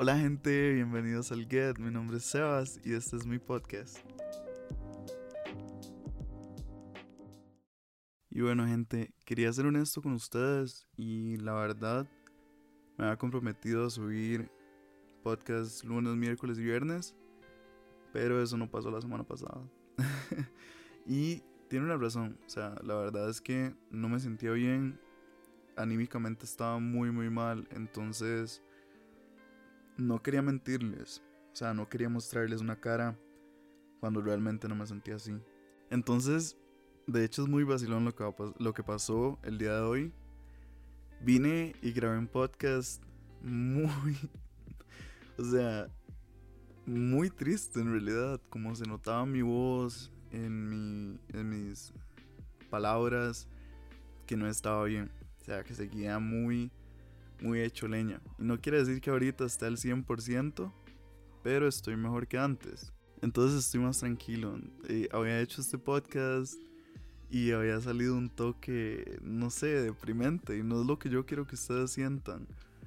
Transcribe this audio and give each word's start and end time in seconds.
Hola 0.00 0.16
gente, 0.16 0.74
bienvenidos 0.74 1.32
al 1.32 1.48
Get, 1.48 1.80
mi 1.80 1.90
nombre 1.90 2.18
es 2.18 2.24
Sebas 2.24 2.80
y 2.84 2.94
este 2.94 3.16
es 3.16 3.26
mi 3.26 3.40
podcast. 3.40 3.98
Y 8.30 8.40
bueno 8.40 8.64
gente, 8.64 9.12
quería 9.24 9.52
ser 9.52 9.66
honesto 9.66 10.00
con 10.00 10.12
ustedes 10.12 10.86
y 10.96 11.38
la 11.38 11.52
verdad 11.54 12.06
me 12.96 13.06
había 13.06 13.16
comprometido 13.16 13.86
a 13.86 13.90
subir 13.90 14.48
podcast 15.24 15.82
lunes, 15.82 16.14
miércoles 16.14 16.60
y 16.60 16.62
viernes, 16.62 17.16
pero 18.12 18.40
eso 18.40 18.56
no 18.56 18.70
pasó 18.70 18.92
la 18.92 19.00
semana 19.00 19.24
pasada. 19.24 19.68
y 21.06 21.42
tiene 21.66 21.86
una 21.86 21.96
razón, 21.96 22.38
o 22.46 22.48
sea, 22.48 22.76
la 22.84 22.94
verdad 22.94 23.28
es 23.28 23.40
que 23.40 23.74
no 23.90 24.08
me 24.08 24.20
sentía 24.20 24.52
bien, 24.52 25.00
anímicamente 25.76 26.44
estaba 26.44 26.78
muy 26.78 27.10
muy 27.10 27.30
mal, 27.30 27.66
entonces 27.72 28.62
no 29.98 30.22
quería 30.22 30.40
mentirles, 30.40 31.22
o 31.52 31.56
sea, 31.56 31.74
no 31.74 31.88
quería 31.88 32.08
mostrarles 32.08 32.60
una 32.60 32.80
cara 32.80 33.18
cuando 34.00 34.22
realmente 34.22 34.68
no 34.68 34.76
me 34.76 34.86
sentía 34.86 35.16
así. 35.16 35.36
Entonces, 35.90 36.56
de 37.06 37.24
hecho 37.24 37.42
es 37.42 37.48
muy 37.48 37.64
vacilón 37.64 38.04
lo 38.04 38.14
que, 38.14 38.24
lo 38.58 38.72
que 38.72 38.82
pasó 38.84 39.38
el 39.42 39.58
día 39.58 39.74
de 39.74 39.80
hoy. 39.80 40.12
Vine 41.20 41.74
y 41.82 41.92
grabé 41.92 42.16
un 42.16 42.28
podcast 42.28 43.02
muy, 43.42 44.16
o 45.38 45.44
sea, 45.44 45.88
muy 46.86 47.28
triste 47.28 47.80
en 47.80 47.90
realidad, 47.90 48.40
como 48.50 48.74
se 48.76 48.86
notaba 48.86 49.26
mi 49.26 49.42
voz, 49.42 50.12
en, 50.30 50.68
mi, 50.68 51.18
en 51.30 51.48
mis 51.48 51.92
palabras, 52.70 53.48
que 54.26 54.36
no 54.36 54.46
estaba 54.48 54.84
bien. 54.84 55.10
O 55.40 55.44
sea, 55.44 55.64
que 55.64 55.74
seguía 55.74 56.20
muy 56.20 56.70
muy 57.40 57.60
hecho 57.60 57.88
leña. 57.88 58.20
Y 58.38 58.44
no 58.44 58.60
quiere 58.60 58.78
decir 58.78 59.00
que 59.00 59.10
ahorita 59.10 59.44
esté 59.44 59.66
al 59.66 59.76
100%, 59.76 60.72
pero 61.42 61.68
estoy 61.68 61.96
mejor 61.96 62.26
que 62.26 62.38
antes. 62.38 62.92
Entonces 63.20 63.64
estoy 63.64 63.80
más 63.80 63.98
tranquilo. 63.98 64.58
había 65.12 65.40
hecho 65.40 65.60
este 65.60 65.78
podcast 65.78 66.54
y 67.30 67.50
había 67.50 67.80
salido 67.80 68.16
un 68.16 68.30
toque, 68.30 69.18
no 69.22 69.50
sé, 69.50 69.66
deprimente. 69.82 70.56
Y 70.56 70.62
no 70.62 70.80
es 70.80 70.86
lo 70.86 70.98
que 70.98 71.10
yo 71.10 71.26
quiero 71.26 71.46
que 71.46 71.56
ustedes 71.56 71.90
sientan. 71.90 72.46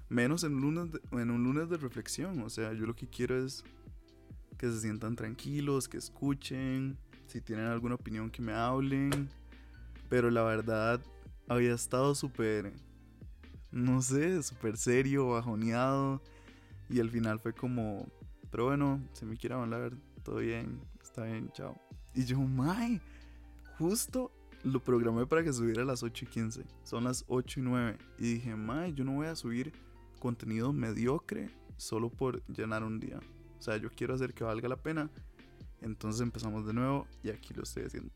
Menos 0.10 0.44
en, 0.44 0.60
lunes 0.60 0.90
en 1.12 1.32
un 1.32 1.44
lunes 1.44 1.70
de 1.70 1.78
reflexión. 1.78 2.42
O 2.42 2.50
sea, 2.50 2.74
yo 2.74 2.86
lo 2.86 2.96
que 2.96 3.08
quiero 3.08 3.44
es 3.44 3.64
que 4.58 4.70
se 4.70 4.80
sientan 4.80 5.16
tranquilos, 5.16 5.88
que 5.88 5.98
escuchen. 5.98 6.98
Si 7.28 7.40
tienen 7.42 7.66
alguna 7.66 7.96
opinión, 7.96 8.30
que 8.30 8.42
me 8.42 8.54
hablen. 8.54 9.30
Pero 10.10 10.30
la 10.30 10.44
verdad, 10.44 11.02
había 11.48 11.74
estado 11.74 12.16
súper 12.16 12.74
no 13.72 14.02
sé, 14.02 14.42
súper 14.44 14.78
serio, 14.78 15.30
bajoneado. 15.30 16.22
Y 16.90 17.00
al 17.00 17.10
final 17.10 17.40
fue 17.40 17.54
como, 17.54 18.08
pero 18.50 18.66
bueno, 18.66 19.02
si 19.14 19.26
me 19.26 19.38
quiere 19.38 19.56
hablar, 19.56 19.94
todo 20.24 20.38
bien, 20.38 20.80
está 21.02 21.24
bien, 21.24 21.50
chao. 21.54 21.80
Y 22.14 22.26
yo, 22.26 22.40
May, 22.40 23.02
justo 23.78 24.32
lo 24.64 24.84
programé 24.84 25.26
para 25.26 25.44
que 25.44 25.54
subiera 25.54 25.84
a 25.84 25.86
las 25.86 26.04
8 26.04 26.26
y 26.26 26.28
15. 26.28 26.66
Son 26.84 27.06
las 27.06 27.24
8 27.28 27.60
y 27.62 27.64
9. 27.64 27.98
Y 28.20 28.34
dije, 28.36 28.56
May, 28.56 28.94
yo 28.94 29.04
no 29.04 29.14
voy 29.14 29.28
a 29.28 29.36
subir 29.36 29.72
contenido 30.20 30.74
mediocre 30.74 31.50
solo 31.78 32.10
por 32.10 32.46
llenar 32.48 32.84
un 32.84 33.00
día. 33.00 33.20
O 33.58 33.62
sea, 33.62 33.78
yo 33.78 33.90
quiero 33.90 34.14
hacer 34.14 34.34
que 34.34 34.44
valga 34.44 34.68
la 34.68 34.78
pena. 34.78 35.10
Entonces 35.82 36.22
empezamos 36.22 36.66
de 36.66 36.74
nuevo 36.74 37.08
y 37.24 37.30
aquí 37.30 37.54
lo 37.54 37.64
estoy 37.64 37.84
haciendo. 37.84 38.12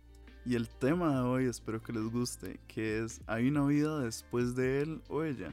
Y 0.48 0.54
el 0.54 0.70
tema 0.70 1.16
de 1.16 1.22
hoy 1.22 1.46
espero 1.46 1.82
que 1.82 1.92
les 1.92 2.04
guste, 2.04 2.60
que 2.68 3.04
es 3.04 3.20
¿hay 3.26 3.48
una 3.48 3.66
vida 3.66 4.00
después 4.02 4.56
de 4.56 4.84
él 4.84 5.02
o 5.10 5.24
ella? 5.24 5.52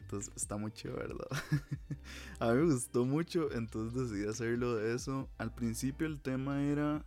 Entonces 0.00 0.32
está 0.34 0.56
muy 0.56 0.72
chido, 0.72 0.96
¿verdad? 0.96 1.28
a 2.40 2.52
mí 2.52 2.62
me 2.62 2.72
gustó 2.72 3.04
mucho, 3.04 3.52
entonces 3.52 4.08
decidí 4.08 4.26
hacerlo 4.26 4.76
de 4.76 4.94
eso. 4.94 5.28
Al 5.36 5.54
principio 5.54 6.06
el 6.06 6.22
tema 6.22 6.62
era 6.62 7.04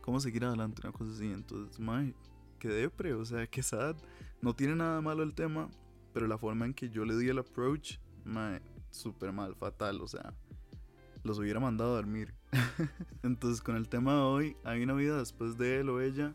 cómo 0.00 0.18
seguir 0.18 0.44
adelante, 0.44 0.82
una 0.82 0.90
cosa 0.90 1.12
así. 1.12 1.30
Entonces, 1.30 1.78
mae, 1.78 2.12
qué 2.58 2.66
depre, 2.66 3.14
o 3.14 3.24
sea, 3.24 3.46
que 3.46 3.62
sad. 3.62 3.94
No 4.42 4.56
tiene 4.56 4.74
nada 4.74 5.00
malo 5.00 5.22
el 5.22 5.34
tema, 5.34 5.70
pero 6.12 6.26
la 6.26 6.36
forma 6.36 6.66
en 6.66 6.74
que 6.74 6.90
yo 6.90 7.04
le 7.04 7.16
di 7.16 7.28
el 7.28 7.38
approach, 7.38 7.98
mae, 8.24 8.60
súper 8.90 9.30
mal, 9.30 9.54
fatal, 9.54 10.00
o 10.00 10.08
sea, 10.08 10.34
los 11.24 11.38
hubiera 11.38 11.58
mandado 11.58 11.92
a 11.92 11.96
dormir. 11.96 12.34
Entonces, 13.22 13.60
con 13.60 13.76
el 13.76 13.88
tema 13.88 14.14
de 14.14 14.20
hoy, 14.20 14.56
hay 14.62 14.82
una 14.82 14.92
vida 14.92 15.18
después 15.18 15.58
de 15.58 15.80
él 15.80 15.88
o 15.88 16.00
ella. 16.00 16.34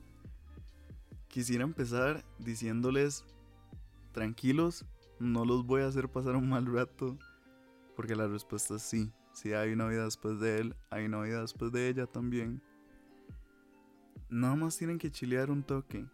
Quisiera 1.28 1.64
empezar 1.64 2.26
diciéndoles, 2.40 3.24
tranquilos, 4.12 4.86
no 5.20 5.46
los 5.46 5.66
voy 5.66 5.84
a 5.84 5.88
hacer 5.88 6.10
pasar 6.10 6.36
un 6.36 6.50
mal 6.50 6.66
rato, 6.66 7.18
porque 7.96 8.16
la 8.16 8.28
respuesta 8.28 8.76
es 8.76 8.82
sí. 8.82 9.12
Si 9.32 9.54
hay 9.54 9.72
una 9.72 9.88
vida 9.88 10.04
después 10.06 10.40
de 10.40 10.60
él, 10.60 10.76
hay 10.90 11.06
una 11.06 11.22
vida 11.22 11.42
después 11.42 11.72
de 11.72 11.88
ella 11.88 12.08
también. 12.08 12.62
Nada 14.30 14.56
más 14.56 14.78
tienen 14.78 14.98
que 14.98 15.12
chilear 15.12 15.52
un 15.52 15.64
toque. 15.64 16.06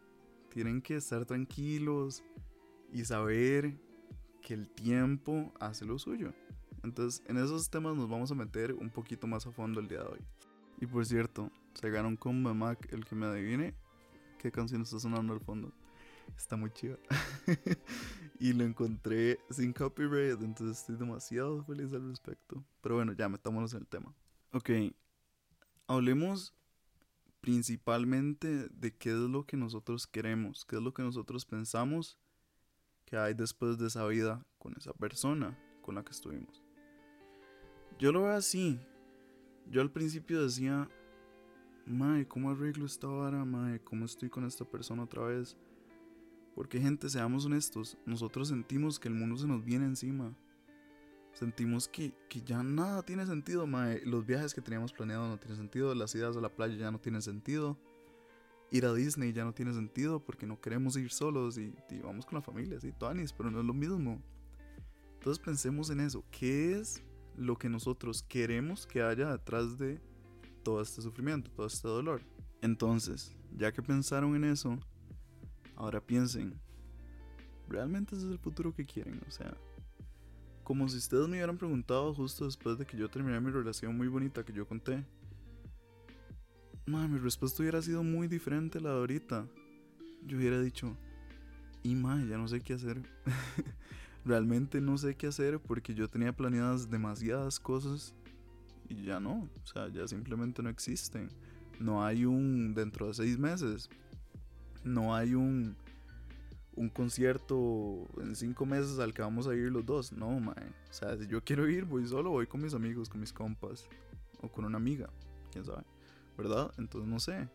Tienen 0.49 0.81
que 0.81 0.97
estar 0.97 1.25
tranquilos 1.25 2.23
y 2.91 3.03
saber 3.05 3.77
que 4.41 4.53
el 4.53 4.69
tiempo 4.69 5.51
hace 5.59 5.85
lo 5.85 5.97
suyo. 5.97 6.33
Entonces, 6.85 7.23
en 7.27 7.37
esos 7.37 7.69
temas 7.69 7.95
nos 7.95 8.07
vamos 8.07 8.31
a 8.31 8.35
meter 8.35 8.73
un 8.73 8.91
poquito 8.91 9.25
más 9.25 9.45
a 9.47 9.51
fondo 9.51 9.79
el 9.79 9.87
día 9.87 9.99
de 9.99 10.07
hoy. 10.07 10.19
Y 10.79 10.85
por 10.85 11.05
cierto, 11.05 11.51
se 11.73 11.89
ganó 11.89 12.09
un 12.09 12.15
combo 12.15 12.53
Mac 12.53 12.87
el 12.93 13.03
que 13.05 13.15
me 13.15 13.25
adivine 13.25 13.75
qué 14.37 14.51
canción 14.51 14.83
está 14.83 14.99
sonando 14.99 15.33
al 15.33 15.39
fondo. 15.39 15.73
Está 16.37 16.55
muy 16.55 16.69
chido. 16.69 16.99
y 18.39 18.53
lo 18.53 18.63
encontré 18.63 19.39
sin 19.49 19.73
copyright, 19.73 20.39
entonces 20.41 20.79
estoy 20.79 20.97
demasiado 20.97 21.63
feliz 21.63 21.91
al 21.93 22.07
respecto. 22.07 22.63
Pero 22.81 22.95
bueno, 22.95 23.13
ya 23.13 23.27
metámonos 23.27 23.73
en 23.73 23.79
el 23.79 23.87
tema. 23.87 24.13
Ok, 24.51 24.69
hablemos 25.87 26.53
principalmente 27.41 28.69
de 28.69 28.95
qué 28.95 29.09
es 29.09 29.17
lo 29.17 29.45
que 29.47 29.57
nosotros 29.57 30.05
queremos, 30.05 30.65
qué 30.65 30.75
es 30.75 30.81
lo 30.83 30.93
que 30.93 31.01
nosotros 31.01 31.45
pensamos 31.45 32.19
que 33.05 33.17
hay 33.17 33.33
después 33.33 33.79
de 33.79 33.87
esa 33.87 34.05
vida 34.05 34.45
con 34.59 34.75
esa 34.77 34.93
persona 34.93 35.57
con 35.81 35.95
la 35.95 36.03
que 36.03 36.11
estuvimos. 36.11 36.64
Yo 37.97 38.11
lo 38.11 38.23
veo 38.23 38.33
así. 38.33 38.79
Yo 39.69 39.81
al 39.81 39.91
principio 39.91 40.43
decía, 40.43 40.89
Mae, 41.85 42.27
¿cómo 42.27 42.49
arreglo 42.49 42.85
esta 42.85 43.07
vara? 43.07 43.45
Mae, 43.45 43.79
¿cómo 43.79 44.05
estoy 44.05 44.29
con 44.29 44.45
esta 44.45 44.65
persona 44.65 45.03
otra 45.03 45.23
vez? 45.23 45.55
Porque, 46.55 46.79
gente, 46.79 47.09
seamos 47.09 47.45
honestos, 47.45 47.97
nosotros 48.05 48.47
sentimos 48.47 48.99
que 48.99 49.07
el 49.07 49.13
mundo 49.13 49.37
se 49.37 49.47
nos 49.47 49.63
viene 49.63 49.85
encima. 49.85 50.35
Sentimos 51.33 51.87
que, 51.87 52.13
que 52.29 52.41
ya 52.41 52.63
nada 52.63 53.03
tiene 53.03 53.25
sentido, 53.25 53.67
mae. 53.67 54.01
Los 54.05 54.25
viajes 54.25 54.53
que 54.53 54.61
teníamos 54.61 54.93
planeados 54.93 55.27
no 55.29 55.37
tienen 55.37 55.57
sentido, 55.57 55.93
las 55.93 56.15
idas 56.15 56.37
a 56.37 56.41
la 56.41 56.49
playa 56.49 56.75
ya 56.75 56.91
no 56.91 56.99
tienen 56.99 57.21
sentido. 57.21 57.77
Ir 58.71 58.85
a 58.85 58.93
Disney 58.93 59.31
ya 59.31 59.43
no 59.43 59.53
tiene 59.53 59.73
sentido 59.73 60.23
porque 60.23 60.47
no 60.47 60.59
queremos 60.59 60.97
ir 60.97 61.11
solos 61.11 61.57
y, 61.57 61.73
vamos 62.03 62.25
con 62.25 62.35
la 62.35 62.41
familia, 62.41 62.79
sí, 62.79 62.91
Toanis, 62.91 63.31
pero 63.31 63.51
no 63.51 63.59
es 63.59 63.65
lo 63.65 63.73
mismo. 63.73 64.21
Entonces 65.13 65.43
pensemos 65.43 65.89
en 65.89 65.99
eso. 65.99 66.23
¿Qué 66.31 66.79
es 66.79 67.03
lo 67.37 67.57
que 67.57 67.69
nosotros 67.69 68.23
queremos 68.23 68.85
que 68.85 69.01
haya 69.01 69.31
detrás 69.31 69.77
de 69.77 70.01
todo 70.63 70.81
este 70.81 71.01
sufrimiento, 71.01 71.51
todo 71.51 71.67
este 71.67 71.87
dolor. 71.87 72.21
Entonces, 72.61 73.35
ya 73.55 73.71
que 73.71 73.81
pensaron 73.81 74.35
en 74.35 74.45
eso, 74.45 74.77
ahora 75.75 76.01
piensen, 76.01 76.59
¿realmente 77.67 78.15
ese 78.15 78.25
es 78.25 78.31
el 78.31 78.39
futuro 78.39 78.73
que 78.73 78.85
quieren? 78.85 79.21
O 79.27 79.31
sea, 79.31 79.55
como 80.63 80.89
si 80.89 80.97
ustedes 80.97 81.27
me 81.27 81.37
hubieran 81.37 81.57
preguntado 81.57 82.13
justo 82.13 82.45
después 82.45 82.77
de 82.77 82.85
que 82.85 82.97
yo 82.97 83.09
terminé 83.09 83.39
mi 83.39 83.51
relación 83.51 83.95
muy 83.95 84.07
bonita 84.07 84.43
que 84.43 84.53
yo 84.53 84.67
conté. 84.67 85.05
mi 86.87 87.17
respuesta 87.19 87.61
hubiera 87.61 87.81
sido 87.81 88.03
muy 88.03 88.27
diferente 88.27 88.79
a 88.79 88.81
la 88.81 88.89
de 88.89 88.97
ahorita. 88.97 89.47
Yo 90.23 90.37
hubiera 90.37 90.59
dicho, 90.59 90.97
y 91.83 91.93
ma, 91.93 92.23
ya 92.25 92.37
no 92.37 92.47
sé 92.47 92.61
qué 92.61 92.73
hacer. 92.73 92.99
realmente 94.25 94.81
no 94.81 94.97
sé 94.97 95.15
qué 95.15 95.27
hacer 95.27 95.59
porque 95.59 95.93
yo 95.93 96.09
tenía 96.09 96.33
planeadas 96.33 96.89
demasiadas 96.89 97.59
cosas 97.59 98.13
y 98.89 99.03
ya 99.03 99.19
no, 99.19 99.49
o 99.63 99.67
sea, 99.67 99.87
ya 99.89 100.07
simplemente 100.07 100.61
no 100.61 100.69
existen. 100.69 101.29
No 101.79 102.05
hay 102.05 102.25
un 102.25 102.73
dentro 102.73 103.07
de 103.07 103.13
seis 103.13 103.37
meses, 103.37 103.89
no 104.83 105.15
hay 105.15 105.35
un 105.35 105.75
un 106.75 106.89
concierto 106.89 108.05
en 108.19 108.35
cinco 108.35 108.65
meses 108.65 108.99
al 108.99 109.13
que 109.13 109.21
vamos 109.21 109.47
a 109.47 109.55
ir 109.55 109.71
los 109.71 109.85
dos. 109.85 110.11
No, 110.11 110.39
mae. 110.39 110.65
O 110.89 110.93
sea, 110.93 111.17
si 111.17 111.27
yo 111.27 111.43
quiero 111.43 111.67
ir, 111.69 111.85
voy 111.85 112.05
solo, 112.07 112.31
voy 112.31 112.47
con 112.47 112.61
mis 112.61 112.73
amigos, 112.73 113.09
con 113.09 113.21
mis 113.21 113.31
compas. 113.31 113.87
O 114.41 114.49
con 114.49 114.65
una 114.65 114.77
amiga, 114.77 115.09
quién 115.51 115.65
sabe. 115.65 115.83
¿Verdad? 116.37 116.71
Entonces 116.77 117.09
no 117.09 117.19
sé. 117.19 117.47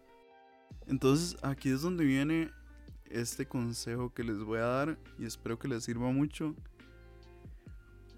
Entonces 0.87 1.37
aquí 1.43 1.71
es 1.71 1.83
donde 1.83 2.05
viene 2.05 2.51
este 3.11 3.47
consejo 3.47 4.15
que 4.15 4.25
les 4.25 4.39
voy 4.39 4.59
a 4.59 4.67
dar 4.67 4.99
y 5.19 5.25
espero 5.25 5.59
que 5.59 5.69
les 5.69 5.85
sirva 5.85 6.11
mucho. 6.11 6.55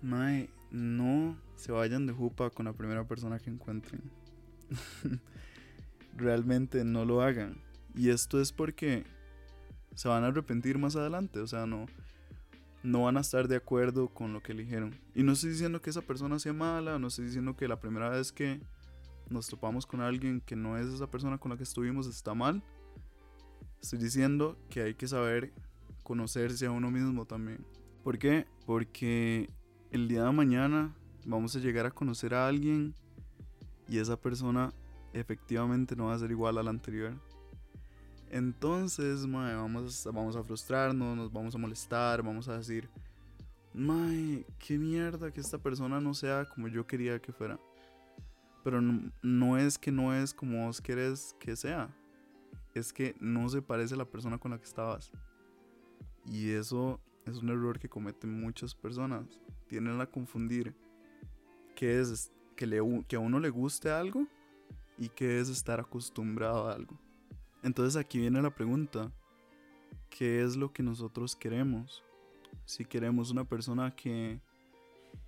No 0.02 1.36
se 1.56 1.72
vayan 1.72 2.06
de 2.06 2.12
jupa 2.12 2.50
con 2.50 2.66
la 2.66 2.72
primera 2.72 3.06
persona 3.06 3.38
que 3.38 3.50
encuentren. 3.50 4.02
Realmente 6.16 6.84
no 6.84 7.04
lo 7.04 7.22
hagan. 7.22 7.56
Y 7.94 8.10
esto 8.10 8.40
es 8.40 8.52
porque 8.52 9.04
se 9.94 10.08
van 10.08 10.24
a 10.24 10.28
arrepentir 10.28 10.78
más 10.78 10.96
adelante. 10.96 11.40
O 11.40 11.46
sea, 11.46 11.66
no. 11.66 11.86
no 12.82 13.04
van 13.04 13.16
a 13.16 13.20
estar 13.20 13.48
de 13.48 13.56
acuerdo 13.56 14.08
con 14.08 14.32
lo 14.32 14.42
que 14.42 14.52
eligieron. 14.52 14.98
Y 15.14 15.22
no 15.22 15.32
estoy 15.32 15.50
diciendo 15.50 15.80
que 15.80 15.90
esa 15.90 16.02
persona 16.02 16.38
sea 16.38 16.52
mala, 16.52 16.98
no 16.98 17.08
estoy 17.08 17.26
diciendo 17.26 17.56
que 17.56 17.68
la 17.68 17.80
primera 17.80 18.08
vez 18.08 18.32
que 18.32 18.60
nos 19.30 19.46
topamos 19.46 19.86
con 19.86 20.00
alguien 20.00 20.40
que 20.40 20.56
no 20.56 20.76
es 20.76 20.86
esa 20.86 21.10
persona 21.10 21.38
con 21.38 21.50
la 21.50 21.56
que 21.56 21.62
estuvimos 21.62 22.06
está 22.06 22.34
mal. 22.34 22.62
Estoy 23.82 23.98
diciendo 23.98 24.56
que 24.70 24.82
hay 24.82 24.94
que 24.94 25.08
saber 25.08 25.52
conocerse 26.04 26.66
a 26.66 26.70
uno 26.70 26.90
mismo 26.90 27.26
también. 27.26 27.66
¿Por 28.04 28.16
qué? 28.16 28.46
Porque 28.64 29.50
el 29.90 30.06
día 30.06 30.24
de 30.24 30.32
mañana 30.32 30.94
vamos 31.26 31.56
a 31.56 31.58
llegar 31.58 31.86
a 31.86 31.90
conocer 31.90 32.32
a 32.32 32.46
alguien 32.46 32.94
y 33.88 33.98
esa 33.98 34.16
persona 34.16 34.72
efectivamente 35.12 35.96
no 35.96 36.06
va 36.06 36.14
a 36.14 36.18
ser 36.18 36.30
igual 36.30 36.58
a 36.58 36.62
la 36.62 36.70
anterior. 36.70 37.20
Entonces, 38.30 39.30
vamos, 39.30 40.08
vamos 40.12 40.36
a 40.36 40.42
frustrarnos, 40.42 41.16
nos 41.16 41.32
vamos 41.32 41.54
a 41.54 41.58
molestar, 41.58 42.22
vamos 42.22 42.48
a 42.48 42.56
decir, 42.56 42.88
mae, 43.74 44.46
qué 44.58 44.78
mierda 44.78 45.30
que 45.30 45.40
esta 45.40 45.58
persona 45.58 46.00
no 46.00 46.14
sea 46.14 46.46
como 46.46 46.68
yo 46.68 46.86
quería 46.86 47.20
que 47.20 47.32
fuera. 47.32 47.58
Pero 48.64 48.80
no, 48.80 49.58
es 49.58 49.76
que 49.76 49.90
no 49.90 50.14
es 50.14 50.32
como 50.32 50.66
vos 50.66 50.80
querés 50.80 51.34
que 51.40 51.56
sea. 51.56 51.94
Es 52.74 52.92
que 52.92 53.14
no 53.20 53.48
se 53.48 53.62
parece 53.62 53.94
a 53.94 53.98
la 53.98 54.04
persona 54.04 54.38
con 54.38 54.50
la 54.50 54.58
que 54.58 54.64
estabas. 54.64 55.12
Y 56.26 56.50
eso 56.50 57.00
es 57.26 57.38
un 57.38 57.50
error 57.50 57.78
que 57.78 57.88
cometen 57.88 58.40
muchas 58.40 58.74
personas. 58.74 59.24
Tienen 59.68 60.00
a 60.00 60.06
confundir 60.06 60.74
qué 61.74 62.00
es 62.00 62.32
que, 62.56 62.66
le, 62.66 62.80
que 63.08 63.16
a 63.16 63.20
uno 63.20 63.38
le 63.40 63.50
guste 63.50 63.90
algo 63.90 64.26
y 64.98 65.08
qué 65.08 65.40
es 65.40 65.48
estar 65.48 65.80
acostumbrado 65.80 66.68
a 66.68 66.74
algo. 66.74 66.98
Entonces 67.62 67.96
aquí 67.96 68.18
viene 68.18 68.40
la 68.42 68.54
pregunta. 68.54 69.12
¿Qué 70.10 70.42
es 70.42 70.56
lo 70.56 70.72
que 70.72 70.82
nosotros 70.82 71.34
queremos? 71.36 72.02
Si 72.64 72.84
queremos 72.84 73.30
una 73.30 73.44
persona 73.44 73.94
que 73.94 74.40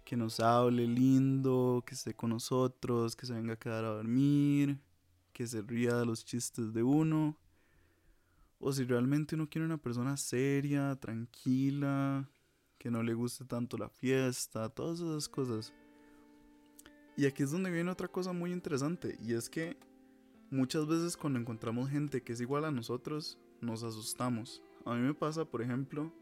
que 0.04 0.16
nos 0.16 0.38
hable 0.40 0.86
lindo, 0.86 1.82
que 1.86 1.94
esté 1.94 2.14
con 2.14 2.30
nosotros, 2.30 3.16
que 3.16 3.26
se 3.26 3.32
venga 3.32 3.54
a 3.54 3.58
quedar 3.58 3.84
a 3.84 3.88
dormir, 3.88 4.78
que 5.34 5.46
se 5.46 5.60
ría 5.60 5.94
de 5.96 6.06
los 6.06 6.24
chistes 6.24 6.72
de 6.72 6.82
uno. 6.82 7.36
O 8.58 8.72
si 8.72 8.84
realmente 8.84 9.34
uno 9.34 9.50
quiere 9.50 9.66
una 9.66 9.76
persona 9.76 10.16
seria, 10.16 10.96
tranquila, 10.96 12.30
que 12.78 12.90
no 12.90 13.02
le 13.02 13.12
guste 13.12 13.44
tanto 13.44 13.76
la 13.76 13.90
fiesta, 13.90 14.70
todas 14.70 15.00
esas 15.00 15.28
cosas. 15.28 15.74
Y 17.16 17.26
aquí 17.26 17.42
es 17.42 17.50
donde 17.50 17.70
viene 17.70 17.90
otra 17.90 18.08
cosa 18.08 18.32
muy 18.32 18.52
interesante, 18.52 19.18
y 19.20 19.34
es 19.34 19.50
que 19.50 19.76
muchas 20.50 20.86
veces 20.86 21.16
cuando 21.16 21.38
encontramos 21.38 21.90
gente 21.90 22.22
que 22.22 22.32
es 22.32 22.40
igual 22.40 22.64
a 22.64 22.70
nosotros, 22.70 23.38
nos 23.60 23.82
asustamos. 23.82 24.62
A 24.86 24.94
mí 24.94 25.00
me 25.00 25.14
pasa, 25.14 25.44
por 25.44 25.62
ejemplo, 25.62 26.12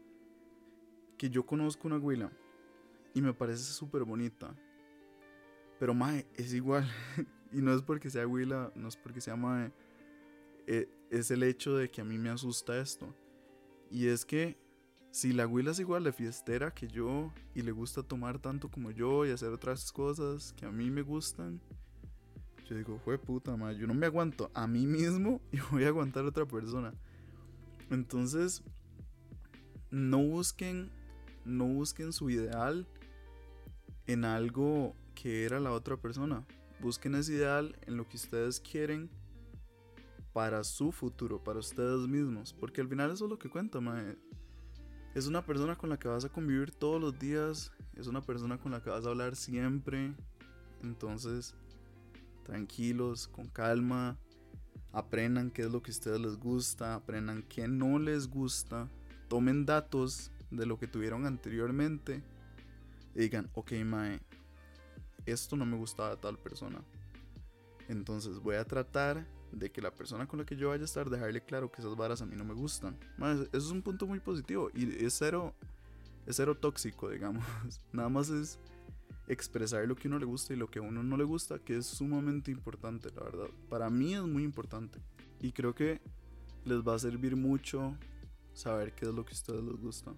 que 1.17 1.29
yo 1.29 1.45
conozco 1.45 1.87
una 1.87 1.97
güila 1.97 2.31
y 3.13 3.21
me 3.21 3.33
parece 3.33 3.63
súper 3.63 4.03
bonita. 4.03 4.55
Pero 5.79 5.93
mae, 5.93 6.25
es 6.35 6.53
igual. 6.53 6.89
y 7.53 7.61
no 7.61 7.73
es 7.73 7.81
porque 7.81 8.09
sea 8.09 8.27
Willa, 8.27 8.71
no 8.75 8.87
es 8.87 8.97
porque 8.97 9.21
sea 9.21 9.35
mae. 9.35 9.71
Eh, 10.67 10.89
es 11.09 11.29
el 11.31 11.43
hecho 11.43 11.75
de 11.77 11.89
que 11.89 12.01
a 12.01 12.03
mí 12.03 12.17
me 12.17 12.29
asusta 12.29 12.79
esto. 12.79 13.13
Y 13.91 14.07
es 14.07 14.25
que 14.25 14.57
si 15.11 15.31
la 15.31 15.45
Willa 15.45 15.71
es 15.71 15.79
igual 15.79 16.03
de 16.03 16.11
fiestera 16.11 16.73
que 16.73 16.87
yo 16.87 17.31
y 17.53 17.61
le 17.61 17.71
gusta 17.71 18.01
tomar 18.01 18.39
tanto 18.39 18.69
como 18.71 18.89
yo 18.89 19.25
y 19.25 19.29
hacer 19.29 19.49
otras 19.49 19.91
cosas 19.91 20.53
que 20.53 20.65
a 20.65 20.71
mí 20.71 20.89
me 20.89 21.03
gustan, 21.03 21.61
yo 22.67 22.75
digo, 22.75 22.97
fue 22.97 23.19
puta 23.19 23.55
madre, 23.55 23.77
yo 23.77 23.87
no 23.87 23.93
me 23.93 24.07
aguanto 24.07 24.49
a 24.53 24.65
mí 24.65 24.87
mismo 24.87 25.39
y 25.51 25.59
voy 25.71 25.83
a 25.83 25.89
aguantar 25.89 26.25
a 26.25 26.29
otra 26.29 26.47
persona. 26.47 26.93
Entonces, 27.91 28.63
no 29.91 30.17
busquen, 30.17 30.89
no 31.45 31.65
busquen 31.67 32.11
su 32.11 32.31
ideal 32.31 32.87
en 34.07 34.25
algo 34.25 34.95
que 35.13 35.45
era 35.45 35.59
la 35.59 35.71
otra 35.71 35.97
persona. 35.97 36.43
Busquen 36.83 37.15
ese 37.15 37.31
ideal 37.31 37.77
en 37.87 37.95
lo 37.95 38.05
que 38.09 38.17
ustedes 38.17 38.59
quieren 38.59 39.09
para 40.33 40.65
su 40.65 40.91
futuro, 40.91 41.41
para 41.41 41.59
ustedes 41.59 42.09
mismos. 42.09 42.53
Porque 42.53 42.81
al 42.81 42.89
final 42.89 43.09
eso 43.09 43.23
es 43.23 43.31
lo 43.31 43.39
que 43.39 43.49
cuenta, 43.49 43.79
mae. 43.79 44.17
Es 45.15 45.27
una 45.27 45.45
persona 45.45 45.77
con 45.77 45.89
la 45.89 45.97
que 45.97 46.09
vas 46.09 46.25
a 46.25 46.29
convivir 46.29 46.71
todos 46.71 46.99
los 46.99 47.17
días. 47.17 47.71
Es 47.95 48.07
una 48.07 48.21
persona 48.21 48.57
con 48.57 48.73
la 48.73 48.81
que 48.81 48.89
vas 48.89 49.05
a 49.05 49.09
hablar 49.09 49.37
siempre. 49.37 50.13
Entonces, 50.81 51.55
tranquilos, 52.43 53.29
con 53.29 53.47
calma. 53.47 54.19
Aprendan 54.91 55.51
qué 55.51 55.61
es 55.61 55.71
lo 55.71 55.81
que 55.81 55.91
a 55.91 55.93
ustedes 55.93 56.19
les 56.19 56.35
gusta. 56.35 56.95
Aprendan 56.95 57.43
qué 57.43 57.69
no 57.69 57.97
les 57.97 58.27
gusta. 58.27 58.89
Tomen 59.29 59.65
datos 59.65 60.31
de 60.51 60.65
lo 60.65 60.77
que 60.77 60.87
tuvieron 60.87 61.25
anteriormente 61.25 62.21
y 63.15 63.19
digan, 63.19 63.49
ok, 63.53 63.71
mae, 63.85 64.19
esto 65.25 65.55
no 65.55 65.65
me 65.65 65.77
gustaba 65.77 66.11
de 66.11 66.17
tal 66.17 66.37
persona. 66.37 66.83
Entonces 67.87 68.39
voy 68.39 68.55
a 68.55 68.65
tratar 68.65 69.27
de 69.51 69.71
que 69.71 69.81
la 69.81 69.91
persona 69.91 70.27
con 70.27 70.39
la 70.39 70.45
que 70.45 70.55
yo 70.55 70.69
vaya 70.69 70.81
a 70.81 70.85
estar, 70.85 71.09
dejarle 71.09 71.41
claro 71.41 71.71
que 71.71 71.81
esas 71.81 71.95
varas 71.95 72.21
a 72.21 72.25
mí 72.25 72.35
no 72.35 72.43
me 72.43 72.53
gustan. 72.53 72.97
eso 73.19 73.47
es 73.51 73.71
un 73.71 73.81
punto 73.81 74.07
muy 74.07 74.19
positivo 74.19 74.69
y 74.73 75.05
es 75.05 75.13
cero, 75.13 75.53
es 76.25 76.35
cero 76.37 76.55
tóxico, 76.55 77.09
digamos. 77.09 77.43
Nada 77.91 78.09
más 78.09 78.29
es 78.29 78.59
expresar 79.27 79.87
lo 79.87 79.95
que 79.95 80.07
uno 80.07 80.19
le 80.19 80.25
gusta 80.25 80.53
y 80.53 80.57
lo 80.57 80.67
que 80.67 80.79
a 80.79 80.81
uno 80.81 81.03
no 81.03 81.17
le 81.17 81.23
gusta, 81.23 81.59
que 81.59 81.77
es 81.77 81.85
sumamente 81.85 82.51
importante, 82.51 83.09
la 83.15 83.23
verdad. 83.23 83.47
Para 83.69 83.89
mí 83.89 84.15
es 84.15 84.23
muy 84.23 84.43
importante. 84.43 84.99
Y 85.39 85.51
creo 85.51 85.75
que 85.75 86.01
les 86.65 86.81
va 86.81 86.95
a 86.95 86.99
servir 86.99 87.35
mucho 87.35 87.95
saber 88.53 88.93
qué 88.93 89.05
es 89.05 89.13
lo 89.13 89.25
que 89.25 89.31
a 89.31 89.35
ustedes 89.35 89.63
les 89.63 89.75
gusta. 89.75 90.13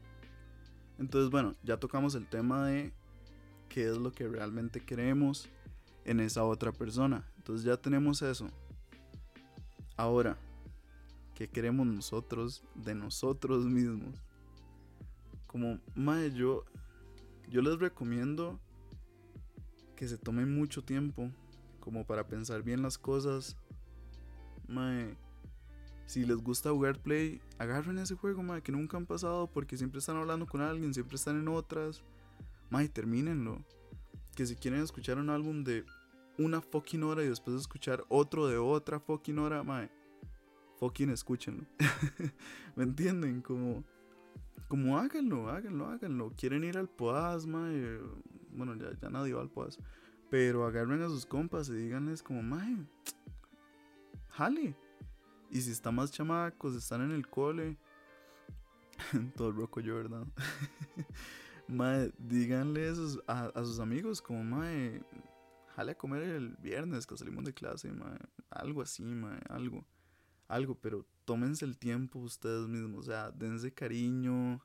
Entonces, 0.98 1.30
bueno, 1.30 1.56
ya 1.64 1.78
tocamos 1.78 2.16
el 2.16 2.28
tema 2.28 2.68
de 2.68 2.94
qué 3.76 3.90
es 3.90 3.98
lo 3.98 4.14
que 4.14 4.26
realmente 4.26 4.80
queremos 4.80 5.50
en 6.06 6.22
esa 6.22 6.46
otra 6.46 6.72
persona. 6.72 7.30
Entonces 7.36 7.66
ya 7.66 7.76
tenemos 7.76 8.22
eso. 8.22 8.48
Ahora, 9.98 10.38
¿qué 11.34 11.50
queremos 11.50 11.86
nosotros 11.86 12.64
de 12.74 12.96
nosotros 12.96 13.66
mismos? 13.66 14.24
Como, 15.46 15.78
mae, 15.94 16.32
yo, 16.32 16.64
yo 17.50 17.62
les 17.62 17.78
recomiendo 17.78 18.62
que 19.98 20.08
se 20.08 20.18
tomen 20.18 20.56
mucho 20.56 20.82
tiempo 20.82 21.30
como 21.82 22.08
para 22.08 22.26
pensar 22.26 22.64
bien 22.64 22.82
las 22.82 22.98
cosas. 22.98 23.58
Mae, 24.70 25.18
si 26.06 26.26
les 26.26 26.38
gusta 26.38 26.72
jugar 26.72 26.98
Play, 26.98 27.42
agarren 27.58 27.98
ese 27.98 28.16
juego, 28.16 28.42
madre, 28.42 28.64
que 28.64 28.72
nunca 28.72 28.96
han 28.96 29.06
pasado 29.06 29.48
porque 29.48 29.76
siempre 29.76 30.00
están 30.00 30.16
hablando 30.16 30.46
con 30.46 30.62
alguien, 30.62 30.94
siempre 30.94 31.18
están 31.18 31.38
en 31.38 31.50
otras. 31.50 32.06
Madre, 32.76 32.90
termínenlo. 32.90 33.64
Que 34.36 34.46
si 34.46 34.58
quieren 34.58 34.82
escuchar 34.82 35.18
un 35.18 35.30
álbum 35.30 35.64
de 35.64 35.86
una 36.38 36.60
fucking 36.60 37.04
hora 37.04 37.24
y 37.24 37.30
después 37.30 37.56
escuchar 37.56 38.04
otro 38.10 38.48
de 38.48 38.58
otra 38.58 39.00
fucking 39.00 39.40
hora, 39.40 39.64
madre, 39.64 39.90
fucking 40.78 41.10
escúchenlo. 41.10 41.64
¿Me 42.76 42.84
entienden? 42.84 43.42
Como, 43.42 43.86
como 44.68 44.98
háganlo, 44.98 45.48
háganlo, 45.50 45.88
háganlo. 45.88 46.34
Quieren 46.36 46.66
ir 46.66 46.78
al 46.78 46.90
Poaz, 46.90 47.46
madre. 47.46 48.02
Bueno, 48.52 48.76
ya, 48.76 48.92
ya 49.00 49.10
nadie 49.10 49.32
va 49.32 49.42
al 49.42 49.50
Poaz. 49.50 49.80
Pero 50.30 50.66
agarren 50.66 51.02
a 51.02 51.08
sus 51.08 51.26
compas 51.26 51.70
y 51.70 51.76
díganles 51.76 52.22
como, 52.22 52.44
madre, 52.44 52.76
jale 54.32 54.76
y 55.50 55.62
si 55.62 55.72
está 55.72 55.92
más 55.92 56.12
chamacos, 56.12 56.76
están 56.76 57.04
en 57.04 57.12
el 57.12 57.26
cole. 57.26 57.78
Todo 59.38 59.54
roco 59.54 59.80
yo, 59.80 59.96
¿verdad? 59.96 60.28
mae, 61.68 62.12
díganle 62.18 62.90
a, 63.28 63.52
sus 63.64 63.80
amigos 63.80 64.22
como, 64.22 64.44
mae, 64.44 65.02
jale 65.76 65.92
a 65.92 65.98
comer 65.98 66.24
el 66.24 66.56
viernes 66.58 67.06
que 67.06 67.18
salimos 67.18 67.44
de 67.46 67.54
clase, 67.54 67.92
mae. 67.92 68.18
Algo 68.50 68.82
así, 68.82 69.04
mae, 69.04 69.40
algo. 69.50 69.86
Algo, 70.48 70.76
pero 70.76 71.06
tómense 71.26 71.66
el 71.66 71.78
tiempo 71.78 72.20
ustedes 72.20 72.68
mismos, 72.68 73.00
o 73.00 73.04
sea, 73.04 73.32
dense 73.32 73.74
cariño. 73.74 74.62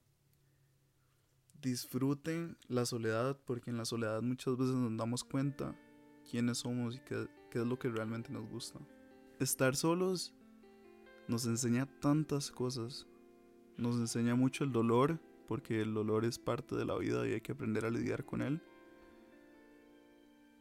Disfruten 1.61 2.57
la 2.69 2.87
soledad, 2.87 3.39
porque 3.45 3.71
en 3.71 3.77
la 3.77 3.85
soledad 3.85 4.23
muchas 4.23 4.57
veces 4.57 4.75
nos 4.75 4.97
damos 4.97 5.25
cuenta 5.25 5.75
quiénes 6.31 6.59
somos 6.59 6.97
y 6.97 7.01
qué, 7.01 7.29
qué 7.51 7.61
es 7.61 7.67
lo 7.67 7.79
que 7.79 7.89
realmente 7.89 8.31
nos 8.31 8.49
gusta. 8.49 8.79
Estar 9.39 9.75
solos 9.75 10.35
nos 11.29 11.47
enseña 11.47 11.87
tantas 12.01 12.51
cosas. 12.51 13.07
Nos 13.77 13.97
enseña 13.97 14.35
mucho 14.35 14.65
el 14.65 14.73
dolor, 14.73 15.19
porque 15.51 15.81
el 15.81 15.95
dolor 15.95 16.25
es 16.25 16.39
parte 16.39 16.77
de 16.77 16.85
la 16.85 16.97
vida 16.97 17.27
y 17.27 17.33
hay 17.33 17.41
que 17.41 17.51
aprender 17.51 17.85
a 17.85 17.91
lidiar 17.91 18.25
con 18.25 18.41
él. 18.41 18.63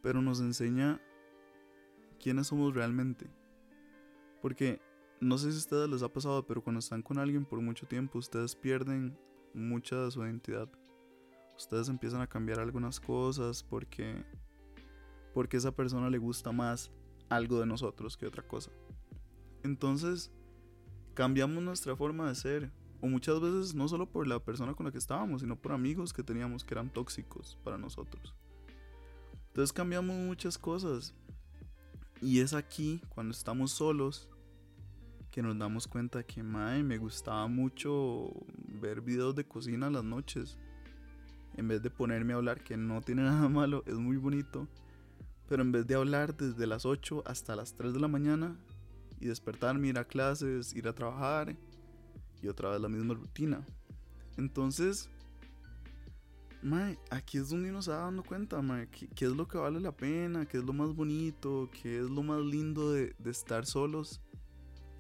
Pero 0.02 0.20
nos 0.24 0.42
enseña 0.42 1.00
quiénes 2.20 2.48
somos 2.48 2.74
realmente. 2.74 3.30
Porque 4.42 4.82
no 5.22 5.38
sé 5.38 5.52
si 5.52 5.58
a 5.58 5.60
ustedes 5.60 5.90
les 5.92 6.02
ha 6.02 6.12
pasado, 6.12 6.48
pero 6.48 6.64
cuando 6.64 6.80
están 6.80 7.04
con 7.04 7.20
alguien 7.20 7.46
por 7.46 7.62
mucho 7.62 7.86
tiempo, 7.86 8.18
ustedes 8.18 8.56
pierden 8.56 9.16
mucha 9.54 9.96
de 10.06 10.10
su 10.10 10.24
identidad. 10.24 10.68
Ustedes 11.56 11.88
empiezan 11.88 12.22
a 12.22 12.28
cambiar 12.28 12.60
algunas 12.60 13.00
cosas 13.00 13.62
porque 13.62 14.26
porque 15.36 15.58
esa 15.58 15.72
persona 15.72 16.10
le 16.10 16.18
gusta 16.18 16.52
más 16.52 16.92
algo 17.30 17.60
de 17.60 17.68
nosotros 17.68 18.18
que 18.18 18.26
otra 18.26 18.42
cosa. 18.42 18.72
Entonces, 19.62 20.32
cambiamos 21.14 21.62
nuestra 21.64 21.96
forma 21.96 22.28
de 22.28 22.34
ser 22.34 22.79
O 23.02 23.08
muchas 23.08 23.40
veces 23.40 23.74
no 23.74 23.88
solo 23.88 24.10
por 24.10 24.28
la 24.28 24.40
persona 24.40 24.74
con 24.74 24.86
la 24.86 24.92
que 24.92 24.98
estábamos, 24.98 25.42
sino 25.42 25.56
por 25.56 25.72
amigos 25.72 26.12
que 26.12 26.24
teníamos 26.24 26.64
que 26.64 26.74
eran 26.74 26.90
tóxicos 26.90 27.58
para 27.64 27.78
nosotros. 27.78 28.36
Entonces 29.48 29.74
cambiamos 29.74 30.16
muchas 30.16 30.58
cosas. 30.58 31.14
Y 32.22 32.40
es 32.40 32.54
aquí, 32.54 33.02
cuando 33.10 33.32
estamos 33.32 33.72
solos, 33.72 34.30
que 35.32 35.42
nos 35.42 35.58
damos 35.58 35.88
cuenta 35.88 36.24
que, 36.24 36.44
me 36.44 36.98
gustaba 36.98 37.48
mucho 37.48 38.32
ver 38.82 39.02
videos 39.02 39.36
de 39.36 39.46
cocina 39.46 39.90
las 39.90 40.04
noches. 40.04 40.58
En 41.56 41.68
vez 41.68 41.82
de 41.82 41.90
ponerme 41.90 42.34
a 42.34 42.38
hablar, 42.38 42.64
que 42.64 42.76
no 42.78 43.02
tiene 43.02 43.22
nada 43.24 43.48
malo, 43.48 43.84
es 43.86 43.96
muy 43.96 44.18
bonito. 44.18 44.68
Pero 45.48 45.62
en 45.62 45.72
vez 45.72 45.88
de 45.88 45.96
hablar 45.96 46.36
desde 46.36 46.68
las 46.68 46.86
8 46.86 47.24
hasta 47.26 47.56
las 47.56 47.74
3 47.74 47.94
de 47.94 48.00
la 48.00 48.08
mañana 48.08 48.56
y 49.20 49.28
despertarme, 49.28 49.88
ir 49.88 49.98
a 49.98 50.06
clases, 50.06 50.76
ir 50.76 50.88
a 50.88 50.94
trabajar 50.94 51.56
y 52.42 52.48
otra 52.48 52.70
vez 52.70 52.82
la 52.82 52.90
misma 52.90 53.14
rutina. 53.14 53.66
Entonces, 54.38 55.10
mae, 56.62 56.98
aquí 57.10 57.38
es 57.38 57.50
donde 57.50 57.70
uno 57.70 57.82
se 57.82 57.92
dando 57.92 58.24
cuenta, 58.24 58.62
mae, 58.62 58.88
qué, 58.90 59.26
es 59.26 59.32
lo 59.32 59.48
que 59.48 59.58
vale 59.58 59.80
la 59.80 59.96
pena, 59.96 60.46
qué 60.46 60.58
es 60.58 60.64
lo 60.64 60.74
más 60.74 60.94
bonito, 60.94 61.70
qué 61.82 62.00
es 62.00 62.10
lo 62.10 62.24
más 62.24 62.42
lindo 62.42 62.92
de, 62.92 63.16
estar 63.26 63.66
solos. 63.66 64.22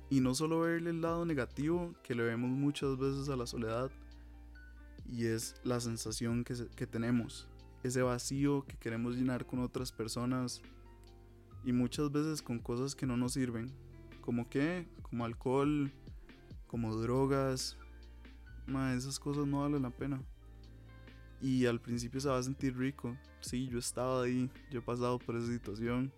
Y 0.09 0.21
no 0.21 0.33
solo 0.33 0.61
verle 0.61 0.89
el 0.89 1.01
lado 1.01 1.25
negativo, 1.25 1.93
que 2.03 2.15
le 2.15 2.23
vemos 2.23 2.49
muchas 2.49 2.97
veces 2.97 3.29
a 3.29 3.35
la 3.35 3.45
soledad, 3.45 3.91
y 5.05 5.25
es 5.25 5.55
la 5.63 5.79
sensación 5.79 6.43
que, 6.43 6.55
que 6.75 6.87
tenemos, 6.87 7.47
ese 7.83 8.01
vacío 8.01 8.65
que 8.65 8.77
queremos 8.77 9.15
llenar 9.15 9.45
con 9.45 9.59
otras 9.59 9.91
personas 9.91 10.61
y 11.63 11.71
muchas 11.73 12.11
veces 12.11 12.41
con 12.41 12.59
cosas 12.59 12.95
que 12.95 13.05
no 13.05 13.17
nos 13.17 13.33
sirven, 13.33 13.71
como 14.21 14.49
qué, 14.49 14.87
como 15.01 15.25
alcohol, 15.25 15.91
como 16.69 16.95
drogas, 16.95 17.77
esas 18.95 19.19
cosas 19.19 19.47
no 19.47 19.61
valen 19.61 19.81
la 19.81 19.89
pena. 19.89 20.21
Y 21.41 21.65
al 21.65 21.81
principio 21.81 22.19
se 22.19 22.29
va 22.29 22.37
a 22.37 22.43
sentir 22.43 22.77
rico, 22.77 23.17
sí, 23.39 23.67
yo 23.67 23.77
he 23.77 23.79
estado 23.79 24.21
ahí, 24.21 24.51
yo 24.69 24.79
he 24.79 24.81
pasado 24.81 25.17
por 25.17 25.35
esa 25.35 25.47
situación, 25.47 26.13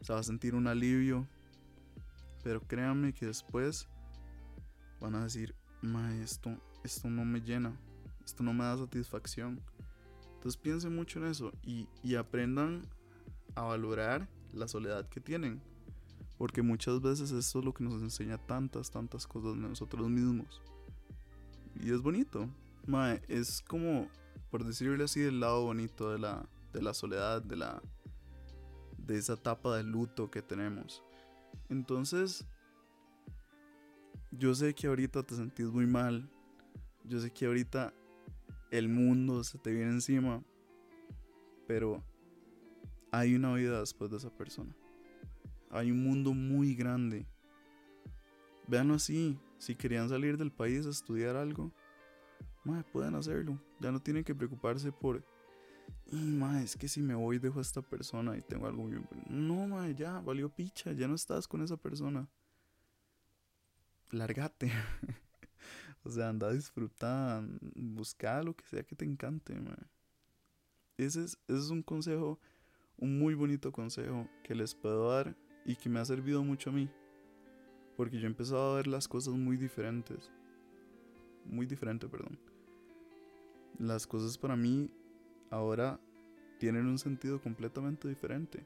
se 0.00 0.12
va 0.12 0.20
a 0.20 0.22
sentir 0.22 0.54
un 0.54 0.66
alivio, 0.66 1.28
pero 2.42 2.60
créanme 2.60 3.12
que 3.12 3.26
después 3.26 3.88
van 5.00 5.16
a 5.16 5.24
decir, 5.24 5.54
ma, 5.82 6.14
esto, 6.16 6.50
no 7.04 7.24
me 7.24 7.40
llena, 7.40 7.78
esto 8.24 8.42
no 8.42 8.54
me 8.54 8.64
da 8.64 8.78
satisfacción. 8.78 9.60
Entonces 10.34 10.56
piensen 10.56 10.94
mucho 10.94 11.18
en 11.18 11.26
eso 11.26 11.52
y 11.62 12.14
aprendan 12.14 12.82
a 13.56 13.62
valorar 13.62 14.28
la 14.52 14.68
soledad 14.68 15.08
que 15.08 15.20
tienen. 15.20 15.60
Porque 16.38 16.62
muchas 16.62 17.00
veces 17.00 17.30
eso 17.30 17.58
es 17.58 17.64
lo 17.64 17.72
que 17.72 17.84
nos 17.84 18.02
enseña 18.02 18.38
tantas, 18.38 18.90
tantas 18.90 19.26
cosas 19.26 19.54
de 19.54 19.60
nosotros 19.60 20.08
mismos. 20.08 20.62
Y 21.80 21.90
es 21.90 22.00
bonito. 22.00 22.48
Mae, 22.86 23.22
es 23.28 23.62
como, 23.66 24.08
por 24.50 24.64
decirle 24.64 25.04
así, 25.04 25.22
el 25.22 25.40
lado 25.40 25.62
bonito 25.62 26.10
de 26.12 26.18
la, 26.18 26.46
de 26.72 26.82
la 26.82 26.94
soledad, 26.94 27.42
de 27.42 27.56
la 27.56 27.82
de 28.98 29.16
esa 29.16 29.34
etapa 29.34 29.76
de 29.76 29.84
luto 29.84 30.30
que 30.30 30.42
tenemos. 30.42 31.02
Entonces, 31.68 32.44
yo 34.32 34.54
sé 34.54 34.74
que 34.74 34.86
ahorita 34.86 35.22
te 35.22 35.36
sentís 35.36 35.66
muy 35.66 35.86
mal. 35.86 36.28
Yo 37.04 37.20
sé 37.20 37.30
que 37.30 37.46
ahorita 37.46 37.94
el 38.70 38.88
mundo 38.88 39.44
se 39.44 39.58
te 39.58 39.70
viene 39.72 39.92
encima. 39.92 40.42
Pero 41.66 42.02
hay 43.10 43.34
una 43.34 43.54
vida 43.54 43.80
después 43.80 44.10
de 44.10 44.18
esa 44.18 44.30
persona. 44.30 44.74
Hay 45.70 45.90
un 45.90 46.02
mundo 46.02 46.32
muy 46.32 46.74
grande. 46.74 47.26
Veanlo 48.66 48.94
así. 48.94 49.38
Si 49.58 49.74
querían 49.74 50.08
salir 50.08 50.36
del 50.36 50.52
país 50.52 50.86
a 50.86 50.90
estudiar 50.90 51.36
algo, 51.36 51.72
pueden 52.92 53.14
hacerlo. 53.14 53.58
Ya 53.80 53.90
no 53.92 54.00
tienen 54.00 54.24
que 54.24 54.34
preocuparse 54.34 54.92
por. 54.92 55.24
Y 56.10 56.40
es 56.62 56.76
que 56.76 56.88
si 56.88 57.00
me 57.00 57.14
voy 57.14 57.38
dejo 57.38 57.58
a 57.58 57.62
esta 57.62 57.82
persona 57.82 58.36
y 58.36 58.42
tengo 58.42 58.66
algo 58.66 58.86
bien. 58.86 59.08
No, 59.28 59.66
ma, 59.66 59.88
ya, 59.90 60.20
valió 60.20 60.48
picha, 60.48 60.92
ya 60.92 61.08
no 61.08 61.14
estás 61.14 61.46
con 61.46 61.62
esa 61.62 61.76
persona. 61.76 62.28
Lárgate. 64.10 64.72
o 66.04 66.10
sea, 66.10 66.28
anda 66.28 66.48
a 66.48 66.52
disfrutar, 66.52 67.44
busca 67.74 68.42
lo 68.42 68.54
que 68.54 68.64
sea 68.66 68.82
que 68.82 68.96
te 68.96 69.04
encante, 69.04 69.54
ese 70.96 71.24
es 71.24 71.70
un 71.70 71.82
consejo, 71.82 72.40
un 72.96 73.18
muy 73.18 73.34
bonito 73.34 73.70
consejo 73.70 74.26
que 74.42 74.54
les 74.54 74.74
puedo 74.74 75.10
dar 75.10 75.36
y 75.66 75.74
que 75.74 75.88
me 75.88 75.98
ha 75.98 76.04
servido 76.04 76.42
mucho 76.44 76.70
a 76.70 76.72
mí. 76.72 76.88
Porque 77.96 78.18
yo 78.18 78.28
he 78.28 78.56
a 78.56 78.74
ver 78.74 78.86
las 78.86 79.08
cosas 79.08 79.34
muy 79.34 79.56
diferentes. 79.56 80.30
Muy 81.44 81.66
diferente, 81.66 82.08
perdón. 82.08 82.38
Las 83.78 84.06
cosas 84.06 84.38
para 84.38 84.56
mí 84.56 84.90
ahora 85.50 86.00
tienen 86.58 86.86
un 86.86 86.98
sentido 86.98 87.40
completamente 87.42 88.08
diferente. 88.08 88.64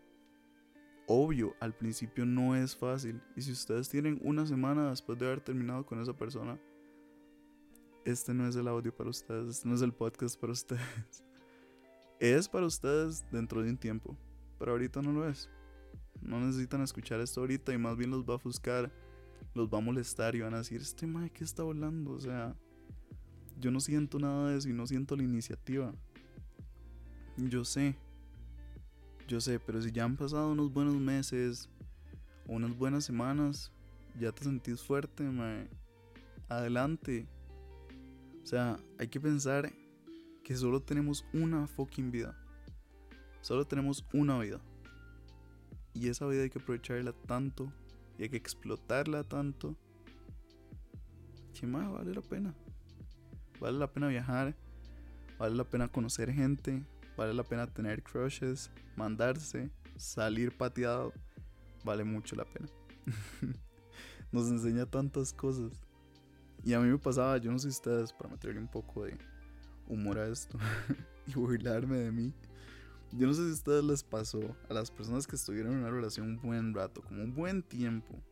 Obvio, 1.06 1.56
al 1.58 1.74
principio 1.74 2.26
no 2.26 2.54
es 2.54 2.76
fácil. 2.76 3.20
Y 3.34 3.42
si 3.42 3.52
ustedes 3.52 3.88
tienen 3.88 4.20
una 4.22 4.46
semana 4.46 4.90
después 4.90 5.18
de 5.18 5.26
haber 5.26 5.40
terminado 5.40 5.84
con 5.86 6.00
esa 6.00 6.12
persona, 6.12 6.60
este 8.04 8.34
no 8.34 8.46
es 8.46 8.56
el 8.56 8.68
audio 8.68 8.94
para 8.94 9.10
ustedes, 9.10 9.48
este 9.48 9.68
no 9.68 9.74
es 9.74 9.82
el 9.82 9.92
podcast 9.92 10.38
para 10.38 10.52
ustedes. 10.52 11.24
Es 12.18 12.48
para 12.48 12.66
ustedes 12.66 13.24
dentro 13.32 13.62
de 13.62 13.70
un 13.70 13.78
tiempo, 13.78 14.16
pero 14.58 14.72
ahorita 14.72 15.00
no 15.00 15.12
lo 15.12 15.26
es. 15.26 15.48
No 16.22 16.40
necesitan 16.40 16.82
escuchar 16.82 17.20
esto 17.20 17.40
ahorita 17.40 17.72
y 17.72 17.78
más 17.78 17.96
bien 17.96 18.10
los 18.10 18.24
va 18.24 18.34
a 18.34 18.36
ofuscar, 18.36 18.92
los 19.54 19.68
va 19.68 19.78
a 19.78 19.82
molestar 19.82 20.34
y 20.34 20.40
van 20.40 20.54
a 20.54 20.58
decir, 20.58 20.80
este 20.80 21.06
mae, 21.06 21.30
¿qué 21.30 21.44
está 21.44 21.62
hablando? 21.62 22.12
O 22.12 22.20
sea, 22.20 22.54
yo 23.58 23.70
no 23.70 23.80
siento 23.80 24.18
nada 24.18 24.50
de 24.50 24.58
eso 24.58 24.68
y 24.68 24.72
no 24.72 24.86
siento 24.86 25.16
la 25.16 25.22
iniciativa. 25.22 25.94
Yo 27.36 27.64
sé, 27.64 27.96
yo 29.28 29.40
sé, 29.40 29.58
pero 29.60 29.80
si 29.80 29.92
ya 29.92 30.04
han 30.04 30.16
pasado 30.16 30.52
unos 30.52 30.72
buenos 30.72 30.94
meses 30.94 31.70
unas 32.50 32.76
buenas 32.76 33.04
semanas, 33.04 33.72
ya 34.18 34.32
te 34.32 34.42
sentís 34.42 34.82
fuerte, 34.82 35.22
mae. 35.22 35.68
Adelante. 36.48 37.28
O 38.42 38.46
sea, 38.46 38.76
hay 38.98 39.06
que 39.06 39.20
pensar 39.20 39.72
que 40.42 40.56
solo 40.56 40.82
tenemos 40.82 41.24
una 41.32 41.68
fucking 41.68 42.10
vida. 42.10 42.36
Solo 43.40 43.64
tenemos 43.66 44.04
una 44.12 44.36
vida. 44.38 44.60
Y 45.94 46.08
esa 46.08 46.26
vida 46.26 46.42
hay 46.42 46.50
que 46.50 46.58
aprovecharla 46.58 47.12
tanto 47.12 47.72
y 48.18 48.24
hay 48.24 48.28
que 48.28 48.36
explotarla 48.36 49.24
tanto 49.24 49.76
que 51.58 51.66
más 51.66 51.90
vale 51.90 52.14
la 52.14 52.22
pena. 52.22 52.54
Vale 53.60 53.78
la 53.78 53.92
pena 53.92 54.08
viajar, 54.08 54.56
vale 55.38 55.54
la 55.54 55.64
pena 55.64 55.88
conocer 55.88 56.32
gente, 56.32 56.82
vale 57.16 57.34
la 57.34 57.42
pena 57.42 57.66
tener 57.66 58.02
crushes, 58.02 58.70
mandarse, 58.96 59.70
salir 59.96 60.56
pateado, 60.56 61.12
vale 61.84 62.04
mucho 62.04 62.36
la 62.36 62.44
pena. 62.44 62.68
Nos 64.32 64.48
enseña 64.48 64.86
tantas 64.86 65.32
cosas. 65.32 65.72
Y 66.64 66.72
a 66.74 66.80
mí 66.80 66.88
me 66.88 66.98
pasaba, 66.98 67.38
yo 67.38 67.50
no 67.50 67.58
sé 67.58 67.68
ustedes, 67.68 68.12
para 68.12 68.30
meterle 68.30 68.60
un 68.60 68.68
poco 68.68 69.04
de 69.04 69.16
humor 69.86 70.18
a 70.18 70.28
esto 70.28 70.58
y 71.26 71.34
burlarme 71.34 71.96
de 71.96 72.12
mí. 72.12 72.34
Yo 73.12 73.26
no 73.26 73.34
sé 73.34 73.44
si 73.44 73.50
a 73.50 73.54
ustedes 73.54 73.84
les 73.84 74.04
pasó, 74.04 74.56
a 74.68 74.74
las 74.74 74.90
personas 74.90 75.26
que 75.26 75.36
estuvieron 75.36 75.72
en 75.72 75.78
una 75.78 75.90
relación 75.90 76.28
un 76.28 76.40
buen 76.40 76.74
rato, 76.74 77.02
como 77.02 77.24
un 77.24 77.34
buen 77.34 77.62
tiempo, 77.62 78.22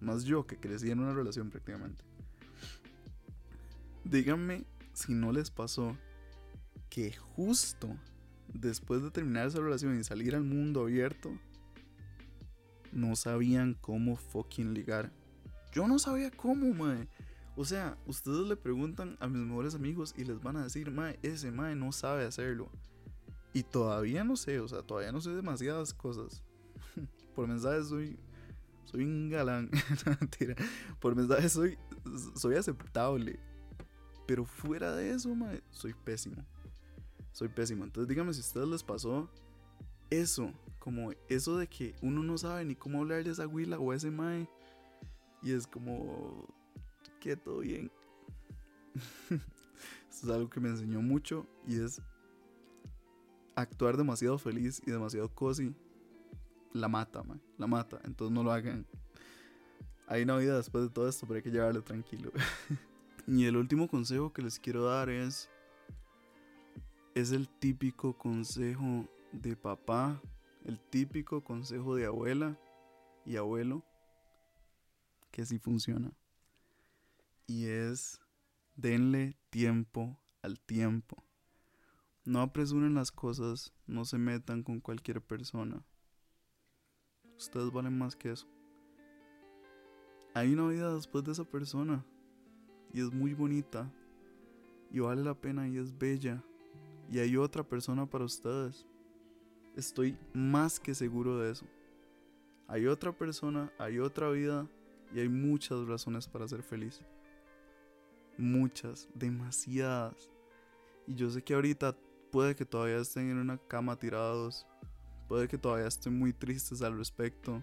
más 0.00 0.24
yo 0.24 0.46
que 0.46 0.56
crecí 0.56 0.90
en 0.90 1.00
una 1.00 1.14
relación 1.14 1.50
prácticamente. 1.50 2.04
Díganme 4.04 4.64
si 4.92 5.14
no 5.14 5.32
les 5.32 5.50
pasó 5.50 5.96
que 6.90 7.12
justo 7.12 7.88
después 8.52 9.02
de 9.02 9.10
terminar 9.10 9.48
esa 9.48 9.60
relación 9.60 9.98
y 9.98 10.04
salir 10.04 10.36
al 10.36 10.44
mundo 10.44 10.82
abierto, 10.82 11.36
no 12.92 13.16
sabían 13.16 13.74
cómo 13.80 14.16
fucking 14.16 14.74
ligar. 14.74 15.10
Yo 15.72 15.88
no 15.88 15.98
sabía 15.98 16.30
cómo, 16.30 16.72
mae. 16.72 17.08
O 17.56 17.64
sea, 17.64 17.98
ustedes 18.06 18.46
le 18.46 18.56
preguntan 18.56 19.16
a 19.18 19.26
mis 19.26 19.44
mejores 19.44 19.74
amigos 19.74 20.14
y 20.16 20.24
les 20.24 20.40
van 20.40 20.56
a 20.56 20.62
decir, 20.62 20.90
mae, 20.92 21.18
ese 21.22 21.50
mae 21.50 21.74
no 21.74 21.90
sabe 21.90 22.24
hacerlo. 22.24 22.70
Y 23.54 23.62
todavía 23.62 24.24
no 24.24 24.36
sé, 24.36 24.58
o 24.58 24.66
sea, 24.66 24.82
todavía 24.82 25.12
no 25.12 25.20
sé 25.20 25.30
demasiadas 25.30 25.94
cosas. 25.94 26.42
Por 27.36 27.46
mensajes 27.46 27.86
soy. 27.86 28.18
Soy 28.84 29.04
un 29.04 29.30
galán. 29.30 29.70
Por 31.00 31.14
mensajes 31.14 31.52
soy. 31.52 31.78
Soy 32.34 32.56
aceptable. 32.56 33.38
Pero 34.26 34.44
fuera 34.44 34.94
de 34.96 35.10
eso, 35.10 35.32
mae, 35.36 35.62
soy 35.70 35.94
pésimo. 35.94 36.44
Soy 37.30 37.48
pésimo. 37.48 37.84
Entonces 37.84 38.08
díganme 38.08 38.34
si 38.34 38.40
a 38.40 38.42
ustedes 38.42 38.68
les 38.68 38.82
pasó 38.82 39.30
eso. 40.10 40.52
Como 40.80 41.12
eso 41.28 41.56
de 41.56 41.68
que 41.68 41.94
uno 42.02 42.24
no 42.24 42.36
sabe 42.36 42.64
ni 42.64 42.74
cómo 42.74 42.98
hablar 42.98 43.22
de 43.22 43.30
esa 43.30 43.46
huila 43.46 43.78
o 43.78 43.92
ese 43.92 44.10
mae. 44.10 44.48
Y 45.42 45.52
es 45.52 45.68
como. 45.68 46.52
Que 47.20 47.36
todo 47.36 47.60
bien. 47.60 47.92
Esto 50.10 50.26
es 50.26 50.28
algo 50.28 50.50
que 50.50 50.58
me 50.58 50.70
enseñó 50.70 51.00
mucho. 51.00 51.46
Y 51.68 51.80
es 51.80 52.02
actuar 53.54 53.96
demasiado 53.96 54.38
feliz 54.38 54.82
y 54.86 54.90
demasiado 54.90 55.28
cozy 55.28 55.74
la 56.72 56.88
mata, 56.88 57.22
man, 57.22 57.40
la 57.56 57.66
mata. 57.66 58.00
Entonces 58.04 58.34
no 58.34 58.42
lo 58.42 58.52
hagan. 58.52 58.86
Hay 60.06 60.22
una 60.22 60.36
vida 60.36 60.56
después 60.56 60.84
de 60.84 60.90
todo 60.90 61.08
esto, 61.08 61.26
pero 61.26 61.36
hay 61.36 61.42
que 61.42 61.50
llevarlo 61.50 61.82
tranquilo. 61.82 62.30
Y 63.26 63.46
el 63.46 63.56
último 63.56 63.88
consejo 63.88 64.34
que 64.34 64.42
les 64.42 64.60
quiero 64.60 64.84
dar 64.84 65.08
es, 65.08 65.48
es 67.14 67.32
el 67.32 67.48
típico 67.48 68.18
consejo 68.18 69.08
de 69.32 69.56
papá, 69.56 70.20
el 70.66 70.78
típico 70.78 71.42
consejo 71.42 71.94
de 71.94 72.04
abuela 72.04 72.58
y 73.24 73.36
abuelo, 73.36 73.82
que 75.30 75.46
sí 75.46 75.58
funciona. 75.58 76.12
Y 77.46 77.64
es, 77.64 78.20
denle 78.76 79.38
tiempo 79.48 80.18
al 80.42 80.60
tiempo. 80.60 81.23
No 82.24 82.40
apresuren 82.40 82.94
las 82.94 83.12
cosas, 83.12 83.74
no 83.86 84.06
se 84.06 84.16
metan 84.16 84.62
con 84.62 84.80
cualquier 84.80 85.20
persona. 85.20 85.84
Ustedes 87.36 87.70
valen 87.70 87.98
más 87.98 88.16
que 88.16 88.30
eso. 88.30 88.46
Hay 90.32 90.54
una 90.54 90.66
vida 90.68 90.94
después 90.94 91.22
de 91.24 91.32
esa 91.32 91.44
persona. 91.44 92.04
Y 92.92 93.00
es 93.00 93.12
muy 93.12 93.34
bonita. 93.34 93.92
Y 94.90 95.00
vale 95.00 95.22
la 95.22 95.34
pena 95.34 95.68
y 95.68 95.76
es 95.76 95.96
bella. 95.98 96.42
Y 97.10 97.18
hay 97.18 97.36
otra 97.36 97.62
persona 97.62 98.06
para 98.06 98.24
ustedes. 98.24 98.86
Estoy 99.76 100.16
más 100.32 100.80
que 100.80 100.94
seguro 100.94 101.38
de 101.38 101.52
eso. 101.52 101.66
Hay 102.68 102.86
otra 102.86 103.12
persona, 103.12 103.70
hay 103.78 103.98
otra 103.98 104.30
vida 104.30 104.66
y 105.14 105.20
hay 105.20 105.28
muchas 105.28 105.86
razones 105.86 106.26
para 106.26 106.48
ser 106.48 106.62
feliz. 106.62 107.02
Muchas, 108.38 109.08
demasiadas. 109.14 110.30
Y 111.06 111.14
yo 111.14 111.28
sé 111.28 111.42
que 111.42 111.54
ahorita 111.54 111.94
puede 112.34 112.56
que 112.56 112.64
todavía 112.64 112.96
estén 112.96 113.30
en 113.30 113.38
una 113.38 113.58
cama 113.58 113.96
tirados. 113.96 114.66
Puede 115.28 115.46
que 115.46 115.56
todavía 115.56 115.86
estén 115.86 116.18
muy 116.18 116.32
tristes 116.32 116.82
al 116.82 116.98
respecto. 116.98 117.62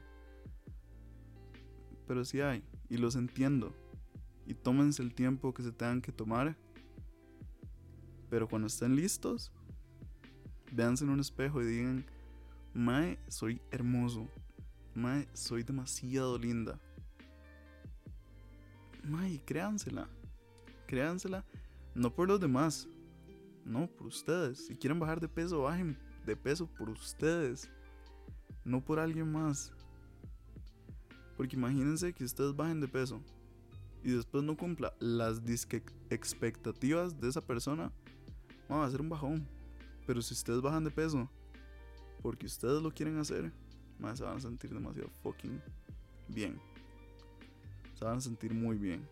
Pero 2.07 2.23
sí 2.23 2.39
hay, 2.39 2.63
y 2.87 2.95
los 2.95 3.17
entiendo. 3.17 3.75
Y 4.45 4.53
tómense 4.53 5.03
el 5.03 5.13
tiempo 5.13 5.53
que 5.53 5.61
se 5.61 5.73
tengan 5.73 6.01
que 6.01 6.13
tomar. 6.13 6.55
Pero 8.29 8.47
cuando 8.47 8.69
estén 8.69 8.95
listos, 8.95 9.51
véanse 10.71 11.03
en 11.03 11.09
un 11.09 11.19
espejo 11.19 11.61
y 11.61 11.65
digan, 11.65 12.05
Mae, 12.73 13.19
soy 13.27 13.61
hermoso. 13.71 14.25
Mae, 14.95 15.27
soy 15.33 15.63
demasiado 15.63 16.39
linda. 16.39 16.79
Mae, 19.03 19.43
créansela. 19.43 20.07
Créansela. 20.87 21.43
No 21.93 22.15
por 22.15 22.29
los 22.29 22.39
demás. 22.39 22.87
No, 23.65 23.87
por 23.87 24.07
ustedes. 24.07 24.65
Si 24.65 24.75
quieren 24.75 24.99
bajar 24.99 25.19
de 25.19 25.27
peso, 25.27 25.61
bajen 25.61 25.97
de 26.25 26.35
peso 26.35 26.67
por 26.67 26.89
ustedes. 26.89 27.69
No 28.63 28.83
por 28.83 28.99
alguien 28.99 29.31
más. 29.31 29.71
Porque 31.37 31.55
imagínense 31.55 32.13
que 32.13 32.23
ustedes 32.23 32.55
bajen 32.55 32.79
de 32.79 32.87
peso 32.87 33.21
y 34.03 34.11
después 34.11 34.43
no 34.43 34.57
cumpla 34.57 34.93
las 34.99 35.41
expectativas 36.09 37.19
de 37.19 37.29
esa 37.29 37.41
persona. 37.41 37.91
Va 38.69 38.85
a 38.85 38.91
ser 38.91 39.01
un 39.01 39.09
bajón. 39.09 39.47
Pero 40.05 40.21
si 40.21 40.33
ustedes 40.33 40.61
bajan 40.61 40.83
de 40.83 40.91
peso 40.91 41.29
porque 42.21 42.45
ustedes 42.45 42.81
lo 42.81 42.91
quieren 42.91 43.17
hacer, 43.17 43.51
más 43.99 44.19
se 44.19 44.23
van 44.23 44.37
a 44.37 44.39
sentir 44.39 44.71
demasiado 44.71 45.09
fucking 45.21 45.61
bien. 46.27 46.59
Se 47.95 48.05
van 48.05 48.17
a 48.17 48.21
sentir 48.21 48.53
muy 48.53 48.77
bien. 48.77 49.07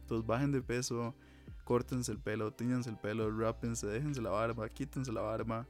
Entonces 0.00 0.26
bajen 0.26 0.52
de 0.52 0.62
peso, 0.62 1.14
córtense 1.68 2.10
el 2.10 2.18
pelo, 2.18 2.50
tiñanse 2.50 2.88
el 2.88 2.96
pelo, 2.96 3.30
rápense, 3.30 3.86
déjense 3.86 4.22
la 4.22 4.30
barba, 4.30 4.70
quítense 4.70 5.12
la 5.12 5.20
barba. 5.20 5.66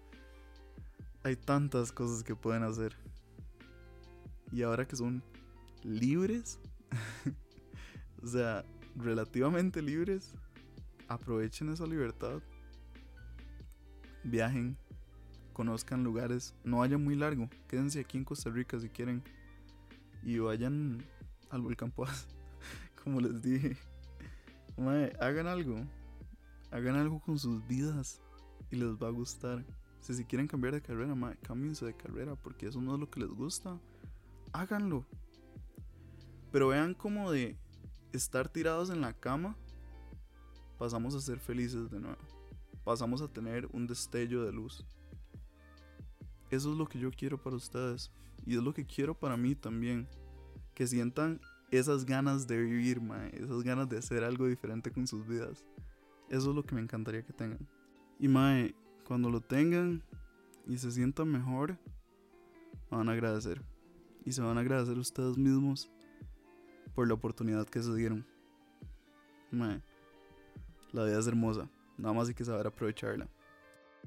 Hay 1.25 1.35
tantas 1.35 1.91
cosas 1.91 2.23
que 2.23 2.37
pueden 2.37 2.63
hacer. 2.63 2.95
Y 4.53 4.63
ahora 4.63 4.87
que 4.87 4.95
son 4.95 5.25
libres, 5.83 6.61
o 8.23 8.29
sea, 8.29 8.65
relativamente 8.95 9.83
libres, 9.83 10.37
aprovechen 11.09 11.69
esa 11.71 11.85
libertad. 11.85 12.41
Viajen, 14.23 14.79
conozcan 15.53 16.05
lugares, 16.05 16.55
no 16.63 16.79
vayan 16.79 17.03
muy 17.03 17.17
largo, 17.17 17.51
quédense 17.67 17.99
aquí 17.99 18.19
en 18.19 18.25
Costa 18.25 18.51
Rica 18.51 18.79
si 18.79 18.89
quieren 18.89 19.21
y 20.23 20.39
vayan 20.39 21.05
al 21.51 21.61
volcán 21.61 21.91
Paz, 21.91 22.29
como 23.03 23.21
les 23.21 23.43
dije. 23.43 23.77
Hagan 25.21 25.47
algo, 25.47 25.77
hagan 26.71 26.97
algo 26.97 27.21
con 27.21 27.39
sus 27.39 27.67
vidas 27.67 28.21
y 28.71 28.77
les 28.77 28.97
va 28.97 29.09
a 29.09 29.11
gustar. 29.11 29.65
Si, 30.01 30.15
si 30.15 30.25
quieren 30.25 30.47
cambiar 30.47 30.75
de 30.75 30.83
carrera, 30.83 31.15
mae, 31.15 31.37
cámbiense 31.39 31.85
de 31.85 31.97
carrera 31.97 32.37
porque 32.37 32.69
eso 32.69 32.81
no 32.81 32.95
es 32.95 33.01
lo 33.01 33.11
que 33.11 33.21
les 33.21 33.31
gusta. 33.31 33.79
Háganlo. 34.53 35.05
Pero 36.53 36.69
vean 36.69 36.95
como 36.95 37.31
de 37.31 37.59
estar 38.13 38.49
tirados 38.49 38.91
en 38.91 39.01
la 39.01 39.13
cama, 39.13 39.57
pasamos 40.79 41.15
a 41.15 41.21
ser 41.21 41.41
felices 41.41 41.91
de 41.91 42.01
nuevo. 42.01 42.23
Pasamos 42.85 43.21
a 43.21 43.29
tener 43.29 43.69
un 43.73 43.87
destello 43.87 44.45
de 44.45 44.53
luz. 44.53 44.85
Eso 46.51 46.73
es 46.73 46.79
lo 46.79 46.89
que 46.89 46.99
yo 46.99 47.11
quiero 47.11 47.43
para 47.43 47.57
ustedes. 47.57 48.11
Y 48.47 48.57
es 48.57 48.63
lo 48.63 48.73
que 48.73 48.87
quiero 48.87 49.15
para 49.15 49.37
mí 49.37 49.55
también. 49.55 50.09
Que 50.73 50.87
sientan 50.87 51.41
esas 51.71 52.05
ganas 52.05 52.47
de 52.47 52.59
vivir, 52.59 53.01
mae. 53.01 53.31
Esas 53.35 53.63
ganas 53.63 53.89
de 53.89 53.99
hacer 53.99 54.25
algo 54.25 54.47
diferente 54.47 54.91
con 54.91 55.07
sus 55.07 55.27
vidas. 55.27 55.65
Eso 56.29 56.51
es 56.51 56.57
lo 56.57 56.65
que 56.65 56.75
me 56.75 56.81
encantaría 56.81 57.23
que 57.23 57.33
tengan. 57.33 57.67
Y 58.19 58.29
mae, 58.29 58.75
cuando 59.07 59.31
lo 59.31 59.41
tengan 59.41 60.03
y 60.67 60.79
se 60.79 60.91
sientan 60.91 61.29
mejor, 61.29 61.79
van 62.91 63.09
a 63.09 63.13
agradecer. 63.13 63.63
Y 64.25 64.33
se 64.33 64.43
van 64.43 64.59
a 64.59 64.61
agradecer 64.61 64.99
ustedes 64.99 65.39
mismos 65.39 65.91
por 66.95 67.07
la 67.09 67.15
oportunidad 67.15 67.67
que 67.67 67.83
se 67.83 67.95
dieron. 67.95 68.27
Mae, 69.51 69.83
la 70.93 71.05
vida 71.05 71.19
es 71.19 71.27
hermosa. 71.27 71.71
Nada 71.97 72.15
más 72.15 72.29
hay 72.29 72.35
que 72.35 72.45
saber 72.45 72.67
aprovecharla. 72.67 73.29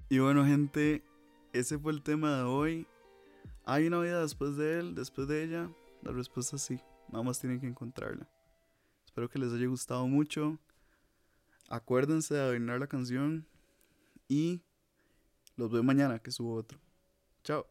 Y 0.10 0.20
bueno, 0.20 0.46
gente, 0.46 1.04
ese 1.54 1.78
fue 1.78 1.92
el 1.92 2.02
tema 2.02 2.38
de 2.38 2.44
hoy. 2.44 2.88
¿Hay 3.66 3.88
una 3.88 4.00
vida 4.00 4.22
después 4.22 4.56
de 4.58 4.80
él, 4.80 4.96
después 4.96 5.28
de 5.28 5.44
ella? 5.44 5.70
La 6.02 6.12
respuesta 6.12 6.56
es 6.56 6.62
sí. 6.64 6.80
Nada 7.12 7.24
más 7.24 7.40
tienen 7.40 7.60
que 7.60 7.68
encontrarla. 7.68 8.28
Espero 9.06 9.30
que 9.30 9.40
les 9.40 9.52
haya 9.54 9.68
gustado 9.68 10.08
mucho. 10.08 10.58
Acuérdense 11.70 12.34
de 12.34 12.42
adivinar 12.42 12.80
la 12.80 12.88
canción. 12.88 13.48
Y 14.28 14.64
los 15.58 15.70
veo 15.70 15.84
mañana 15.84 16.20
que 16.20 16.32
subo 16.32 16.56
otro. 16.56 16.80
Chao. 17.44 17.68